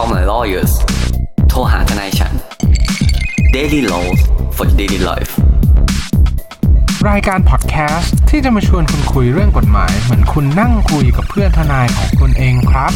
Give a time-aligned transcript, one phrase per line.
[0.00, 0.72] Call my lawyers
[1.48, 2.32] โทรหาทนายฉัน
[3.56, 4.20] Daily Laws
[4.56, 5.32] for Daily Life
[7.10, 12.92] รายการพอดแคสต์ที่จะมาชวนคุณคุยเรื่องกฎหมาย เหมือนคุณนั่งคุยกับเพื่อนทนายของคุณเองครับ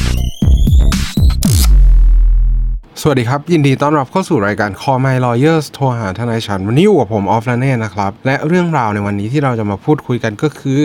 [3.01, 10.83] สวัสดีครับ ยินดีต้อนรับเข้าสู่รายการ Call My Lawyers โทรหาทนายฉัน วันนี้อยู่กับผมออฟลาเน่นะครับ และเรื่องราวในวันนี้ที่เราจะมาพูดคุยกันก็คือ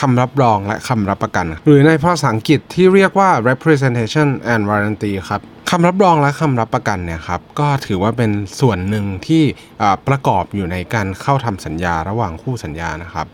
[0.00, 9.42] คำรับรองและคำรับประกัน หรือในภาษาอังกฤษที่เรียกว่า representation and warranty ครับคำรับรองและคำรับประกันเนี่ยครับก็ถือว่าเป็นส่วนหนึ่งที่
[10.08, 13.26] ประกอบอยู่ในการเข้าทำสัญญาระหว่างคู่สัญญานะครับ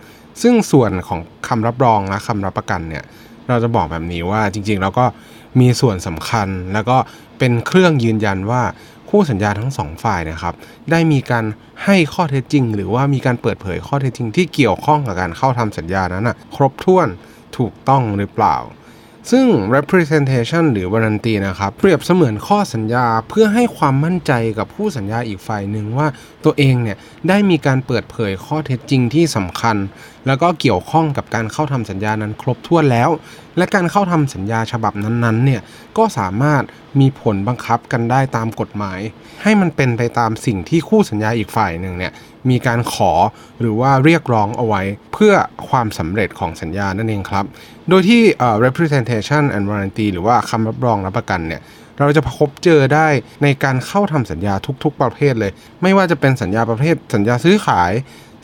[0.43, 3.05] ซึ่งส่วนของคำรับรองและคำรับประกันเนี่ย
[3.49, 5.05] เราจะบอกแบบนี้ว่าจริงๆ แล้วก็
[5.61, 6.97] มีส่วนสำคัญแล้วก็
[7.39, 8.63] เป็นเครื่องยืนยันว่า
[9.15, 10.55] คู่สัญญาทั้งสองฝ่ายนะครับ
[10.91, 11.45] ได้มีการ
[11.85, 17.09] ให้ข้อเท็จจริง หรือว่ามีการเปิดเผยข้อเท็จจริง ที่เกี่ยวข้องกับการเข้าทำสัญญานั้นนะครบถ้วน
[17.57, 18.57] ถูกต้องหรือเปล่า
[19.31, 26.07] ซึ่ง representation หรือ warranty นะครับเปรียบเสมือนข้อสัญญาเพื่อให้ความมั่นใจกับผู้สัญญาอีกฝ่ายหนึ่งว่า
[26.45, 26.97] ตัวเองเนี่ย
[27.29, 29.77] ได้มีการเปิดเผยข้อเท็จจริงที่สำคัญ
[30.27, 33.11] แล้วก็เกี่ยวข้องกับการเข้าทำสัญญานั้นครบถ้วนแล้ว
[33.59, 35.61] และการเข้าทำสัญญาฉบับนั้นๆเนี่ย
[35.99, 36.63] ก็สามารถ
[37.01, 39.01] มีผลบังคับกันได้ตามกฎหมาย
[39.43, 42.13] ให้มันเป็นไปตามสิ่งที่คู่สัญญาอีกฝ่ายหนึ่งเนี่ย
[42.51, 43.13] มีการขอ
[43.61, 45.35] หรือว่าเรียกร้องเอาไว้เพื่อ
[45.69, 47.45] ความสำเร็จของสัญญานั่นเองครับ
[47.89, 48.23] โดยที่
[48.67, 51.63] representation and warranty หรือว่าคำรับรองรับประกันเนี่ย
[51.99, 53.09] เราจะพบเจอได้
[53.43, 57.93] ในการเข้าทำสัญญาทุกๆ ประเภทเลย ไม่ว่าจะเป็นสัญญาประเภทสัญญาซื้อขาย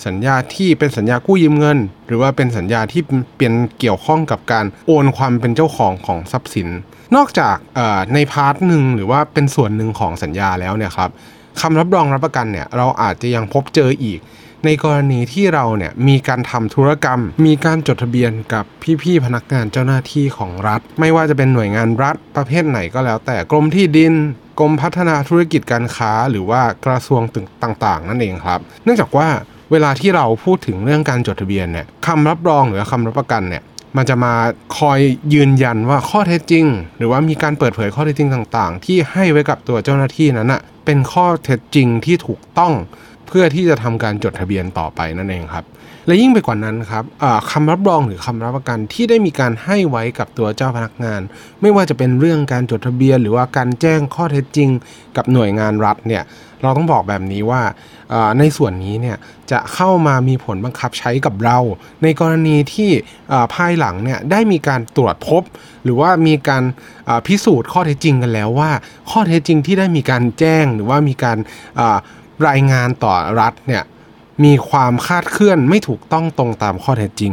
[0.06, 3.02] สัญญาที่เป็นสัญญากู้ยืมเงิน หรือว่าเป็นสัญญาที่
[3.38, 6.68] เป็นเกี่ยวข้องกับการโอนความเป็นเจ้าของของทรัพย์สิน
[7.16, 7.56] นอกจาก
[8.14, 11.10] ใน part หนึ่งหรือว่าเป็นส่วนหนึ่งของสัญญาแล้วเนี่ยครับ
[11.60, 14.20] คำรับรองรับประกันเนี่ยเราอาจจะยังพบเจออีก
[14.64, 18.64] ในกรณีที่เราเนี่ยมีการทำธุรกรรม มีการจดทะเบียนกับ
[19.02, 24.14] พี่ๆพนักงานเจ้าหน้าที่ของรัฐ ไม่ว่าจะเป็นหน่วยงานรัฐประเภทไหนก็แล้ว แต่กรมที่ดิน
[24.60, 27.22] กรมพัฒนาธุรกิจการค้าหรือว่ากระทรวง
[27.62, 29.28] ต่างๆ นั่นเองครับ เนื่องจากว่า
[29.73, 33.62] เวลาที่เราพูดถึงเรื่องการจดทะเบียนเนี่ยคำรับรองหรือคำรับประกันเนี่ย
[33.96, 34.34] มันจะมา
[34.79, 34.98] คอย
[35.34, 36.64] ยืนยันว่าข้อเท็จจริง
[36.98, 42.73] หรือว่ามีการเปิดเผยข้อเท็จจริงต่าง ๆ ที่ให้ไว้กับตัวเจ้าหน้าที่นั้นอะเป็นข้อเท็จจริงที่ถูกต้อง
[43.28, 45.66] เพื่อที่จะทำการจดทะเบียนต่อไปนั่นเองครับ
[46.06, 47.05] และยิ่งไปกว่านั้นครับ
[47.50, 51.20] คำรับรองหรือคำรับประกันที่ได้มีการให้ไว้กับตัวเจ้าพนักงาน
[51.61, 54.68] ไม่ว่าจะเป็นเรื่องการจดทะเบียน หรือว่าการแจ้งข้อเท็จจริง
[55.17, 56.22] กับหน่วยงานรัฐเนี่ย
[56.62, 57.62] เราต้องบอกแบบนี้ว่า
[58.38, 59.17] ในส่วนนี้เนี่ย
[59.50, 61.58] จะเข้ามามีผลบังคับใช้กับเรา
[62.02, 62.90] ในกรณีที่
[63.55, 65.42] ภายหลังเนี่ยได้มีการตรวจพบ
[65.84, 66.64] หรือว่ามีการ
[67.27, 68.70] พิสูจน์ข้อเท็จจริงกันแล้วว่า
[69.11, 71.98] ข้อเท็จจริงที่ได้มีการแจ้งหรือว่ามีการา
[72.48, 73.84] รายงานต่อรัฐเนี่ย
[74.44, 77.32] มีความคาดเคลื่อนไม่ถูกต้องตรงตามข้อเท็จจริง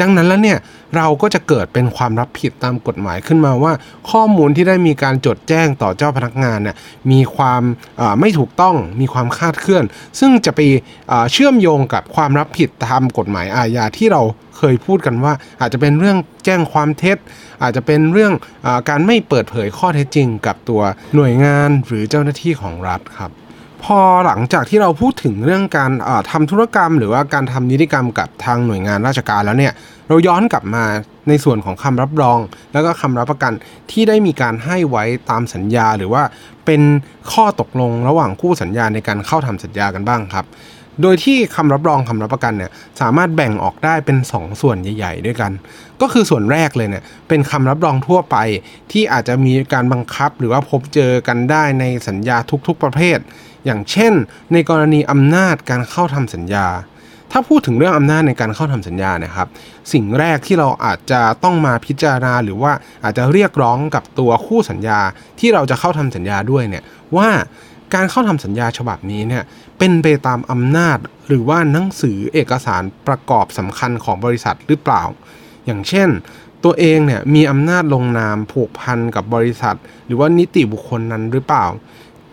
[0.00, 0.58] ดังนั้นแล้วเนี่ย
[0.96, 3.72] เราก็จะเกิดเป็นความรับผิดตามกฎหมายขึ้นมาว่า
[4.10, 6.76] ข้อมูลที่ได้มีการจดแจ้งต่อเจ้าพนักงานเนี่ย
[7.10, 7.62] มีความ
[8.20, 9.84] ไม่ถูกต้องมีความคาดเคลื่อน
[10.20, 10.60] ซึ่งจะไป
[11.32, 14.22] เชื่อมโยงกับความรับผิดตามกฎหมายอาญาที่เรา
[14.56, 17.18] เคยพูดกันว่า อาจจะเป็นเรื่องแจ้งความเท็จ
[17.62, 18.32] อาจจะเป็นเรื่อง
[18.66, 20.82] อการไม่เปิดเผยข้อเท็จจริง กับตัว
[21.14, 23.30] หน่วยงานหรือเจ้าหน้าที่ของรัฐครับ
[23.84, 25.92] พอหลังจากที่เราพูดถึงเรื่องการ
[26.30, 29.72] ทำธุรกรรม หรือว่าการทำนิติกรรมกับทางหน่วยงานราชการแล้วเนี่ย
[30.08, 30.84] เราย้อนกลับมา
[31.28, 32.38] ในส่วนของคำรับรอง
[32.72, 33.52] แล้วก็คำรับประกัน
[33.90, 36.22] ที่ได้มีการให้ไว้ตามสัญญา หรือว่า
[36.66, 36.82] เป็น
[37.32, 40.46] ข้อตกลงระหว่างคู่สัญญาในการเข้าทำสัญญากันบ้างครับ
[41.02, 42.70] โดยที่คำรับรองคำรับประกันเนี่ย
[43.00, 45.52] สามารถแบ่งออกได้เป็น 2ส่วนใหญ่ ๆ ด้วยกัน
[46.00, 48.36] ก็คือส่วนแรกเลยเนี่ยเป็นคำรับรองทั่วไป
[48.92, 53.18] ที่อาจจะมีการบังคับหรือว่าพบเจอกันได้ในสัญญาทุก ๆ ประเภท
[53.64, 54.12] อย่างเช่น
[54.52, 56.66] ในกรณีอำนาจการเข้าทำสัญญา
[57.32, 59.48] ถ้าพูดถึงเรื่องอำนาจในการเข้าทำสัญญาเนะครับ
[59.92, 62.72] สิ่งแรกที่เราอาจจะต้องมาพิจารณาหรือว่า
[63.04, 65.00] อาจจะเรียกร้องกับตัวคู่สัญญา
[65.40, 66.82] ที่เราจะเข้าทำสัญญาด้วยเนี่ย
[67.16, 67.28] ว่า
[67.94, 69.42] การเข้าทำสัญญาฉบับนี้เนี่ย
[69.78, 70.98] เป็นไปตามอำนาจ
[71.28, 75.02] หรือว่าหนังสือเอกสารประกอบสำคัญของบริษัทหรือเปล่า
[75.66, 76.08] อย่างเช่น
[76.64, 79.76] ตัวเองเนี่ยมีอำนาจลงนามผูกพันกับบริษัท
[80.06, 81.64] หรือว่านิติบุคคลนั้นหรือเปล่า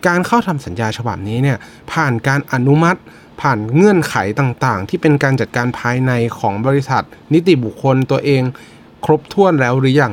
[0.06, 1.58] การเข้าทำสัญญาฉบับนี้เนี่ย
[1.92, 3.00] ผ่านการอนุมัติ
[3.40, 7.02] ผ่านเงื่อนไขต่างๆ ที่เป็นการจัดการภายในของบริษัท
[7.32, 8.42] นิติบุคคลตัวเอง
[9.04, 10.12] ครบถ้วนแล้วหรือยัง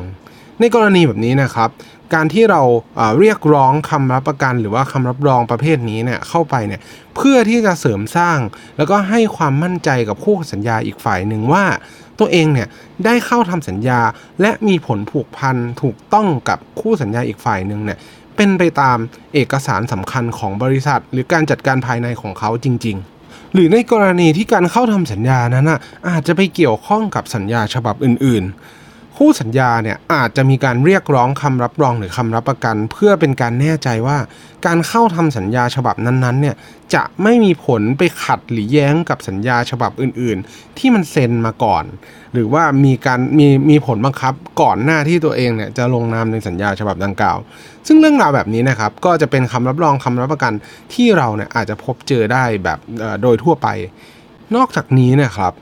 [0.60, 1.70] ในกรณีแบบนี้นะครับ
[2.14, 2.62] การที่เรา
[2.96, 6.82] เอ่อเรียกร้องคำรับประกัน หรือว่าคำรับรองประเภทนี้เนี่ยเข้าไปเนี่ย
[7.16, 8.40] เพื่อที่จะเสริมสร้าง
[8.78, 11.66] แล้วก็ให้ความมั่นใจกับคู่สัญญาอีกฝ่ายหนึ่งว่า
[12.20, 12.68] ตัวเองเนี่ย
[13.06, 14.00] ได้เข้าทำสัญญา
[14.42, 17.98] และมีผลผูกพันถูกต้องกับคู่สัญญาอีกฝ่ายหนึ่งเนี่ย
[18.36, 18.98] เป็นไปตาม
[19.34, 25.66] เอกสารสำคัญของบริษัท หรือการจัดการภายในของเขาจริง ๆ หรือในกรณีที่การเข้าทำสัญญานั้น
[26.10, 28.79] อาจจะไปเกี่ยวข้องกับสัญญาฉบับอื่นๆ
[29.22, 34.18] คู่สัญญาเนี่ยอาจจะมีการเรียกร้องคำรับรองหรือคำรับประกัน เพื่อเป็นการแน่ใจว่า
[34.66, 36.56] การเข้าทำสัญญาฉบับนั้นๆเนี่ย
[36.94, 41.84] จะไม่มีผลไปขัดหรือแย้งกับสัญญาฉบับอื่นๆ ที่มันเซ็นมาก่อน
[42.34, 47.38] หรือว่ามีการมีมีผลบังคับก่อนหน้าที่ตัวเองเนี่ยจะลงนามในสัญญาฉบับดังกล่าว
[47.88, 50.54] ซึ่งเรื่องราวแบบนี้นะครับก็จะเป็นคำรับรองคำรับประกัน
[50.94, 52.80] ที่เราเนี่ยอาจจะพบเจอได้แบบ
[53.22, 53.68] โดยทั่วไป
[54.56, 55.54] นอกจากนี้นะครับ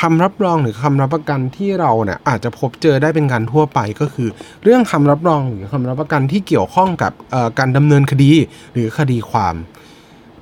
[0.00, 4.28] คำรับรองหรือคำรับประกันที่เราเนี่ยอาจจะพบเจอได้เป็นการทั่วไปก็คือ
[4.62, 7.12] เรื่องคำรับรองหรือคำรับประกันที่เกี่ยวข้องกับ
[7.58, 8.32] การดำเนินคดี
[8.72, 9.56] หรือคดีความ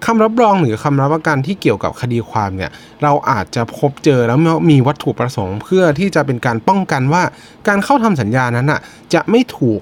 [0.07, 2.71] คำรับรองหรือคำรับประกันที่เกี่ยวกับคดีความเนี่ย
[3.03, 4.39] เราอาจจะพบเจอแล้ว
[4.71, 7.23] มีวัตถุประสงค์เพื่อที่จะเป็นการป้องกันว่า
[7.69, 8.81] การเข้าทำสัญญานั้นอะ
[9.15, 9.81] จะไม่ถูก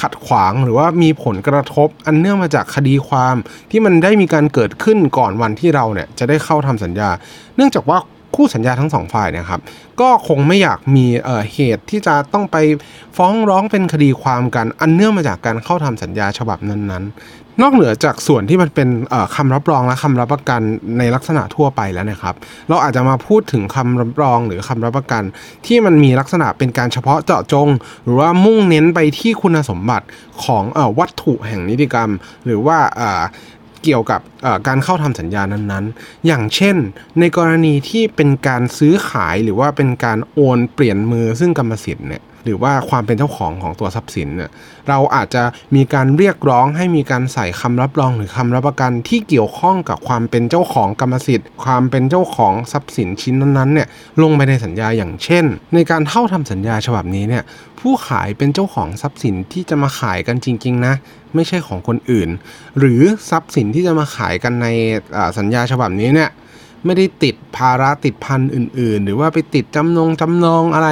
[0.00, 3.36] ขัดขวางหรือว่ามีผลกระทบอันเนื่องมาจากคดีความ
[3.70, 7.10] ที่มันได้มีการเกิดขึ้นก่อนวันที่เราเนี่ยจะได้เข้าทำสัญญา
[7.56, 7.98] เนื่องจากว่า
[8.34, 9.60] คู่สัญญาทั้งสองฝ่ายนะครับ
[10.00, 12.56] ก็คงไม่อยากมีเเหตุที่จะต้องไป
[13.16, 18.88] ฟ้องร้องเป็นคดีความกัน อันเนื่องมาจากการเข้าทำสัญญาฉบับนั้นๆ นอกเหนือจากส่วนที่มันเป็น
[19.36, 20.60] คำรับรองและคำรับประกัน
[20.98, 22.34] ในลักษณะทั่วไปแล้วนะครับ
[22.68, 25.22] เราอาจจะมาพูดถึงคำรับรองหรือคำรับประกัน
[25.66, 27.68] ที่มันมีลักษณะเป็นการเฉพาะเจาะจง
[28.04, 30.06] หรือว่ามุ่งเน้นไปที่คุณสมบัติ
[30.44, 32.10] ของอวัตถุแห่งนิติกรรม
[32.46, 32.78] หรือว่า
[33.84, 34.20] เกี่ยวกับ
[34.66, 36.76] การเข้าทำสัญญานั้นๆ อย่างเช่น
[37.20, 44.50] ในกรณีที่เป็นการซื้อขายหรือว่าเป็นการโอนเปลี่ยนมือซึ่งกรรมสิทธิ์เนี่ย หรือว่าความเป็นเจ้าของของตัวทรัพย์สินเนี่ย
[44.88, 45.42] เราอาจจะ
[45.76, 53.88] มีการเรียกร้องให้มีการใส่คำรับรองหรือคำรับประกันที่เกี่ยวข้องกับความเป็นเจ้าของกรรมสิทธิ์ ความเป็นเจ้าของทรัพย์สินชิ้นนั้นๆเนี่ย
[54.22, 55.44] ลงไปในสัญญาอย่างเช่น
[55.74, 57.42] ในการเข้าทำสัญญาฉบับนี้เนี่ย
[57.80, 60.94] ผู้ขายเป็นเจ้าของทรัพย์สินที่จะมาขายกันจริง ๆ นะ
[61.34, 62.28] ไม่ใช่ของคนอื่น
[62.78, 63.00] หรือ
[63.30, 64.66] ทรัพย์สินที่จะมาขายกันใน
[65.38, 66.30] สัญญาฉบับนี้เนี่ย
[66.84, 70.88] ไม่ได้ติดภาระติดพันอื่น ๆ หรือว่าไปติดจำนงจำนองอะไร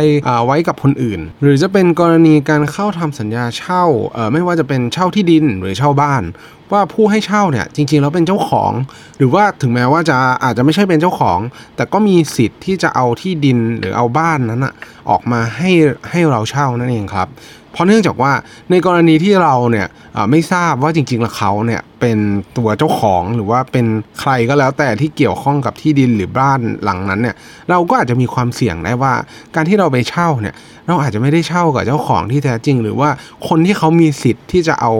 [0.47, 3.85] ไว้กับคนอื่น หรือจะเป็นกรณีการเข้าทำสัญญาเช่า
[4.33, 6.23] ไม่ว่าจะเป็นเช่าที่ดินหรือเช่าบ้าน
[6.73, 8.73] ว่าผู้ให้เช่าเนี่ยจริงๆแล้วเป็นเจ้าของ
[9.19, 11.39] หรือว่าถึงแม้ว่าจะอาจจะไม่ใช่เป็นเจ้าของ
[11.77, 14.75] แต่ก็มีสิทธิ์ที่จะเอาที่ดินหรือเอาบ้านนั้นอะ
[15.11, 15.71] ออกมาให้
[16.11, 17.29] ให้เราเช่านั่นเองครับ
[17.79, 18.33] ราะเนื่องจากว่า
[18.71, 19.87] ในกรณีที่เราเนี่ย
[20.31, 22.19] ไม่ทราบว่าจริงๆแล้วเขาเนี่ยเป็น
[22.57, 23.87] ตัวเจ้าของหรือว่าเป็น
[24.21, 27.37] ใครก็แล้วแต่ที่เกี่ยวข้องกับที่ดินหรือบ้านหลังนั้นเนี่ย
[27.71, 29.13] เราก็อาจจะมีความเสี่ยงได้ว่า
[29.55, 30.55] การที่เราไปเช่าเนี่ย
[30.87, 33.11] เราอาจจะไม่ได้เช่ากับเจ้าของที่แท้จริง หรือว่า
[33.49, 34.93] คนที่เขามีสิทธิ์ที่จะเอา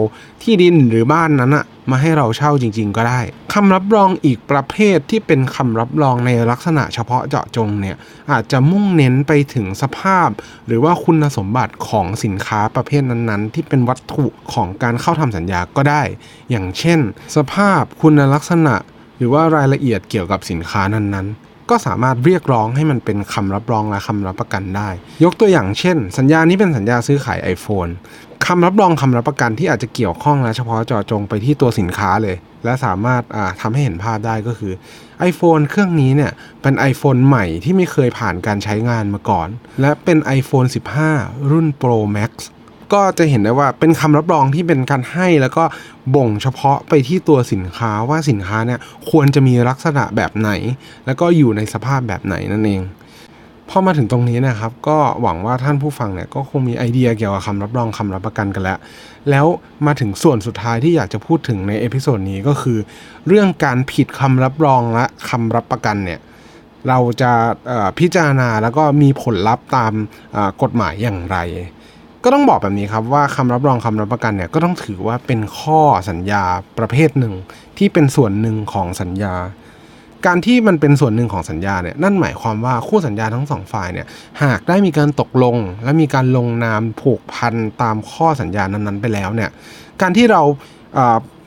[0.43, 3.19] ที่ดินหรือบ้านนั้นอะ มาให้เราเช่าจริง ๆ ก็ได้
[3.53, 7.97] คำรับรองอีกประเภทที่เป็นคำรับรองในลักษณะเฉพาะเจาะจงเนี่ย
[8.31, 10.29] อาจจะมุ่งเน้นไปถึงสภาพ
[10.67, 16.01] หรือว่าคุณสมบัติของสินค้าประเภทนั้นๆ ที่เป็นวัตถุของการเข้าทำสัญญาก็ได้
[16.49, 16.99] อย่างเช่น
[17.35, 18.75] สภาพคุณลักษณะ
[19.17, 24.89] หรือว่ารายละเอียดเกี่ยวกับสินค้านั้นๆ ก็สามารถเรียกร้องให้มันเป็นคำรับรองและคำรับประกันได้
[25.23, 27.91] ยกตัวอย่างเช่น สัญญานี้เป็นสัญญาซื้อขาย iPhone
[28.47, 32.35] คำรับรองคำรับประกันที่อาจจะเกี่ยวข้องและเฉพาะเจาะจงไปที่ตัวสินค้าเลย
[32.65, 33.21] และสามารถ
[33.61, 34.73] ทำให้เห็นภาพได้ก็คือ
[35.29, 36.31] iPhone เครื่องนี้เนี่ย
[36.61, 39.47] เป็น iPhone ใหม่ที่ไม่เคยผ่านการใช้งานมาก่อน
[39.81, 40.67] และเป็น iPhone
[41.07, 42.31] 15 รุ่น Pro Max
[42.93, 45.63] ก็จะเห็นได้ว่าเป็นคำรับรองที่เป็นการให้แล้วก็
[46.15, 50.51] บ่งเฉพาะไปที่ตัวสินค้าว่าสินค้าเนี่ยควรจะมีลักษณะแบบไหน
[51.05, 52.81] แล้วก็อยู่ในสภาพแบบไหนนั่นเอง
[53.69, 58.79] พอมาถึงตรงนี้นะครับ ก็หวังว่าท่านผู้ฟังเนี่ยก็คงมีไอเดียเกี่ยวกับคำรับรองคำรับประกันกันแล้ว
[59.29, 59.45] แล้ว
[59.85, 62.77] มาถึงส่วนสุดท้ายที่อยากจะพูดถึงใน episode นี้ก็คือ
[63.27, 66.19] เรื่องการผิดคำรับรองและคำรับประกันเนี่ย
[66.87, 67.31] เราจะ
[67.99, 69.93] พิจารณาแล้วก็มีผลลัพธ์ตาม
[70.61, 71.37] กฎหมายอย่างไร
[72.23, 76.43] ก็ต้องบอกแบบนี้ครับว่าคำรับรองคำรับประกันเนี่ยก็ต้องถือว่าเป็นข้อสัญญา
[76.77, 77.33] ประเภทหนึ่ง
[77.77, 79.33] ที่เป็นส่วนหนึ่งของสัญญา
[80.25, 84.07] การที่มันเป็นส่วนหนึ่งของสัญญาเนี่ยนั่นหมายความว่าคู่สัญญาทั้งสองฝ่ายเนี่ย
[84.43, 89.49] หากได้มีการตกลง และมีการลงนามผูกพันตามข้อสัญญานั้นๆไปแล้วเนี่ย
[90.01, 90.41] การที่เรา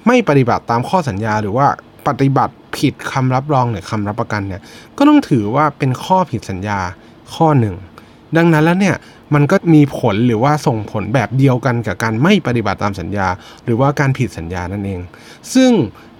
[0.06, 1.66] ไม่ปฏิบัติตามข้อสัญญาหรือว่า
[2.08, 4.62] ปฏิบัติผิดคำรับรองหรือคำรับประกันเนี่ย
[4.98, 6.78] ก็ต้องถือว่าเป็นข้อผิดสัญญา
[7.34, 7.74] ข้อหนึ่ง
[8.36, 8.96] ดังนั้นแล้วเนี่ย
[9.34, 13.28] มันก็มีผลหรือว่าส่งผลแบบเดียวกันกับการไม่ปฏิบัติตามสัญญา
[13.64, 15.00] หรือว่าการผิดสัญญานั่นเอง
[15.54, 15.72] ซึ่ง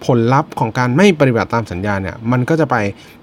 [0.07, 2.77] ผลลัพธ์ของการไม่ปฏิบัติตามสัญญาเนี่ยมันก็จะไป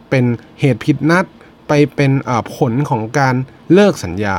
[0.09, 0.25] เป็น
[0.59, 1.25] เหตุผิดนัด
[1.67, 2.11] ไปเป็น
[2.55, 3.35] ผลของการ
[3.73, 4.37] เลิกสัญญา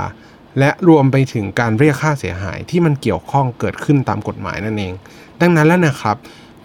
[0.59, 4.92] และรวมไปถึงการเรียกค่าเสียหายที่มันเกี่ยวข้องเกิดขึ้นตามกฎหมายนั่นเอง
[5.40, 6.16] ดังนั้นแล้วนะครับ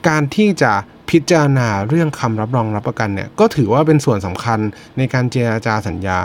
[0.08, 0.72] การที่จะ
[1.10, 4.60] พิจารณาเรื่องคำรับรองรับประกันเนี่ยก็ถือว่าเป็นส่วนสำคัญ
[4.98, 6.18] ในการเจราจาสัญญา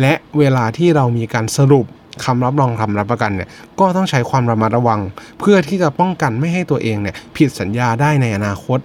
[0.00, 1.86] และเวลาที่เรามีการสรุป
[2.24, 3.48] คำรับรองคำรับประกันเนี่ย
[3.80, 5.00] ก็ต้องใช้ความระมัดระวัง
[5.40, 8.78] เพื่อที่จะป้องกันไม่ให้ตัวเองเนี่ยผิดสัญญาได้ในอนาคต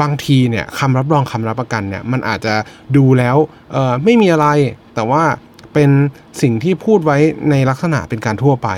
[0.00, 2.54] บางทีเนี่ยคำรับรองคำรับประกันเนี่ยมันอาจจะ
[2.96, 3.36] ดูแล้ว
[3.72, 4.48] เออไม่มีอะไร
[4.94, 5.22] แต่ว่า
[5.74, 5.90] เป็น
[6.42, 7.18] สิ่งที่พูดไว้
[7.50, 8.68] ในลักษณะเป็นการทั่วไป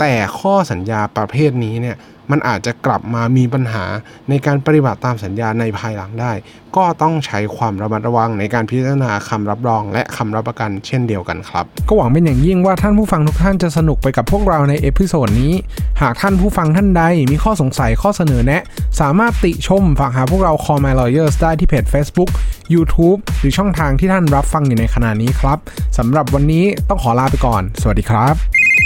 [0.00, 1.96] แต่ข้อสัญญาประเภทนี้เนี่ย
[2.30, 3.84] มันอาจจะกลับมามีปัญหา
[4.28, 6.32] ในการปฏิบัติตามสัญญาในภายหลังได้
[6.76, 15.54] ก็ต้องใช้ความระมัดระวังในการพิจารณาคำรับรอง และคำรับประกันเช่นเดียวกันครับ ก็หวังเป็นอย่างยิ่งว่าท่านผู้ฟังทุกท่านจะสนุกไปกับพวกเราใน episode นี้
[16.00, 18.62] หากท่านผู้ฟังท่านใดมีข้อสงสัยข้อเสนอแนะ
[19.00, 22.30] สามารถติชมฝากหาพวกเรา Call My Lawyers ได้ที่เพจ Facebook
[22.74, 25.58] YouTube หรือช่องทางที่ท่านรับฟังอยู่ในขณะนี้ครับ
[25.98, 28.85] สำหรับวันนี้ต้องขอลาไปก่อน สวัสดีครับ